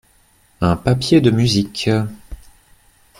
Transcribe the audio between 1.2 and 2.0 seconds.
de musique?